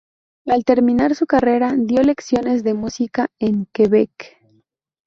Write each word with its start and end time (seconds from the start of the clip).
Al 0.47 0.65
terminar 0.65 1.13
su 1.13 1.27
carrera, 1.27 1.75
dio 1.77 2.01
lecciones 2.01 2.63
de 2.63 2.73
música 2.73 3.29
en 3.37 3.67
Quebec. 3.71 4.39